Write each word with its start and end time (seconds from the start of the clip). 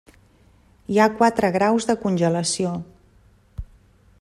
Hi 0.93 0.97
ha 1.03 1.13
quatre 1.19 1.51
graus 1.57 1.87
de 1.91 1.97
congelació. 2.07 2.73